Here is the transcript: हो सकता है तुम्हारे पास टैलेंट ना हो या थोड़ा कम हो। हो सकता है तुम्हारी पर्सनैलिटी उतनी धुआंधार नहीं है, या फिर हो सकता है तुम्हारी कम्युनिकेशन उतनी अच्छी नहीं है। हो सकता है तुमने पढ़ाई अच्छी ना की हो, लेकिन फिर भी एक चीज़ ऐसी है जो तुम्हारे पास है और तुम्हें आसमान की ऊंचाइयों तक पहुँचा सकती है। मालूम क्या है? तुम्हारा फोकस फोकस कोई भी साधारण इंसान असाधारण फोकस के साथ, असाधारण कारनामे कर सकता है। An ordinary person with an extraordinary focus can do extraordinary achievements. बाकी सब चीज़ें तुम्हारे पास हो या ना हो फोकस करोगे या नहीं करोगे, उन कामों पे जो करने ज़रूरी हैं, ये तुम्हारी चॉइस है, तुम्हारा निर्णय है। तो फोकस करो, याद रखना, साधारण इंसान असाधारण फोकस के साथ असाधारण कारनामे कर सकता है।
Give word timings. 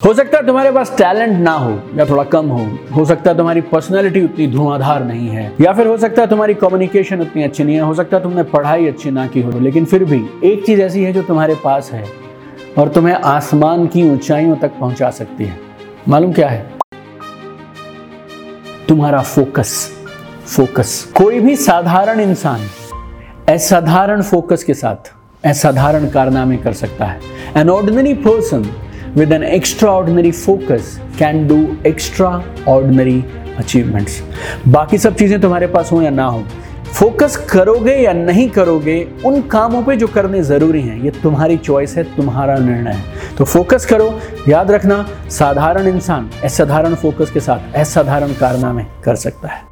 हो 0.00 0.12
सकता 0.14 0.38
है 0.38 0.46
तुम्हारे 0.46 0.70
पास 0.72 0.92
टैलेंट 0.98 1.32
ना 1.38 1.52
हो 1.52 1.70
या 1.96 2.04
थोड़ा 2.06 2.22
कम 2.24 2.48
हो। 2.48 2.66
हो 2.96 3.04
सकता 3.04 3.30
है 3.30 3.36
तुम्हारी 3.36 3.60
पर्सनैलिटी 3.60 4.22
उतनी 4.24 4.46
धुआंधार 4.46 5.04
नहीं 5.04 5.28
है, 5.28 5.52
या 5.60 5.72
फिर 5.72 5.86
हो 5.86 5.96
सकता 5.98 6.22
है 6.22 6.28
तुम्हारी 6.28 6.54
कम्युनिकेशन 6.54 7.20
उतनी 7.20 7.42
अच्छी 7.42 7.64
नहीं 7.64 7.76
है। 7.76 7.82
हो 7.82 7.94
सकता 7.94 8.16
है 8.16 8.22
तुमने 8.22 8.42
पढ़ाई 8.44 8.86
अच्छी 8.86 9.10
ना 9.10 9.26
की 9.26 9.42
हो, 9.42 9.58
लेकिन 9.60 9.84
फिर 9.84 10.04
भी 10.04 10.22
एक 10.44 10.64
चीज़ 10.66 10.82
ऐसी 10.82 11.04
है 11.04 11.12
जो 11.12 11.22
तुम्हारे 11.22 11.54
पास 11.64 11.90
है 11.92 12.04
और 12.78 12.88
तुम्हें 12.88 13.14
आसमान 13.14 13.86
की 13.86 14.08
ऊंचाइयों 14.10 14.56
तक 14.56 14.78
पहुँचा 14.80 15.10
सकती 15.10 15.44
है। 15.44 15.58
मालूम 16.08 16.32
क्या 16.32 16.48
है? 16.48 16.64
तुम्हारा 18.88 19.22
फोकस 19.26 19.76
फोकस 20.46 21.12
कोई 21.16 21.40
भी 21.40 21.56
साधारण 21.58 22.20
इंसान 22.20 22.68
असाधारण 23.48 24.22
फोकस 24.22 24.64
के 24.64 24.74
साथ, 24.74 25.14
असाधारण 25.44 26.08
कारनामे 26.10 26.56
कर 26.56 26.72
सकता 26.74 27.04
है। 27.04 27.20
An 27.56 27.70
ordinary 27.70 28.14
person 28.14 28.70
with 29.18 29.32
an 29.32 29.42
extraordinary 29.42 30.30
focus 30.32 30.98
can 31.18 31.46
do 31.48 31.58
extraordinary 31.86 33.24
achievements. 33.58 34.20
बाकी 34.68 34.98
सब 34.98 35.16
चीज़ें 35.16 35.40
तुम्हारे 35.40 35.66
पास 35.66 35.92
हो 35.92 36.02
या 36.02 36.10
ना 36.10 36.26
हो 36.26 36.44
फोकस 36.94 37.36
करोगे 37.50 37.94
या 37.94 38.12
नहीं 38.12 38.48
करोगे, 38.50 38.96
उन 39.26 39.40
कामों 39.42 39.82
पे 39.82 39.96
जो 39.96 40.06
करने 40.06 40.42
ज़रूरी 40.42 40.80
हैं, 40.82 40.98
ये 41.02 41.10
तुम्हारी 41.22 41.56
चॉइस 41.56 41.96
है, 41.96 42.04
तुम्हारा 42.16 42.56
निर्णय 42.58 42.90
है। 42.90 43.36
तो 43.36 43.44
फोकस 43.44 43.86
करो, 43.86 44.20
याद 44.48 44.70
रखना, 44.70 45.06
साधारण 45.30 45.86
इंसान 45.86 46.30
असाधारण 46.44 46.94
फोकस 46.94 47.30
के 47.30 47.40
साथ 47.40 47.76
असाधारण 47.76 48.32
कारनामे 48.32 48.84
कर 49.04 49.16
सकता 49.16 49.48
है। 49.48 49.62